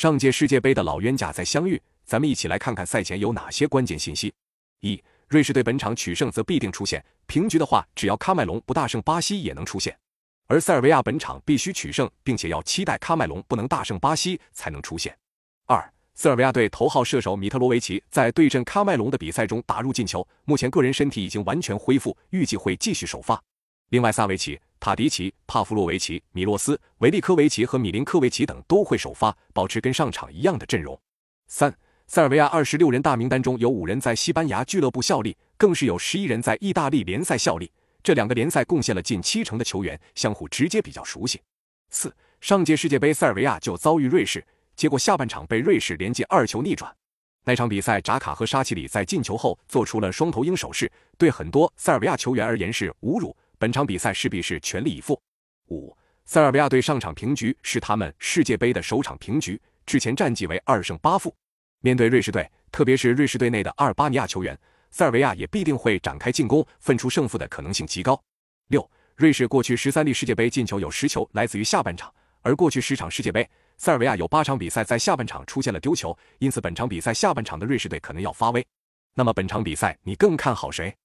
[0.00, 4.32] 上届世界杯的老冤家在相遇，咱们一起来看看赛前有哪些关键信息。
[4.80, 9.92] 一、瑞士队本场取胜则必定出现，平局的话，只要喀麦隆不大胜巴西也能出现；
[10.46, 15.14] 而塞尔维亚本场必须取胜，并且要期待喀麦隆不能大胜巴西才能出现。
[15.66, 23.38] 二、塞尔维亚队头号射手米特罗维奇在对阵喀麦隆的比赛中打入进球，目前个人身体已经完全恢复，预计会继续首发。
[23.90, 30.98] 另外，萨维奇、塔迪奇、帕夫洛维奇、米洛斯、维利科维奇和米林科维奇等都会首发，保持跟上场一样的阵容。
[31.48, 31.72] 三、
[32.06, 37.70] 塞尔维亚二十六人大名单中有五人在西班牙俱乐部效力，更是有十一人在意大利联赛效力，
[38.02, 41.38] 这两个联赛贡献了近七成的球员，相互直接比较熟悉。
[41.90, 44.42] 四、上届世界杯塞尔维亚就遭遇瑞士，
[44.74, 46.90] 结果下半场被瑞士连进二球逆转。
[47.44, 53.36] 那场比赛，扎卡和沙奇里在进球后做出了双头鹰手势，对很多塞尔维亚球员而言是侮辱。
[53.60, 55.20] 本场比赛势必是全力以赴。
[55.68, 61.36] 五，塞尔维亚队上场平局是他们世界杯的首场平局，之前战绩为二胜八负。
[61.80, 64.58] 面对瑞士队，特别是瑞士队内的阿尔巴尼亚球员，
[64.90, 68.18] 塞尔维亚也必定会展开进攻，分出胜负的可能性极高。
[68.68, 73.46] 六，瑞士过去十三粒世界杯进球有十球来自于下半场，而过去十场世界杯，
[73.76, 78.66] 塞尔维亚有八场比赛在下半场出现了丢球，因此本场比赛下半场的瑞士队可能要发威。
[79.12, 80.96] 那么本场比赛你更看好谁？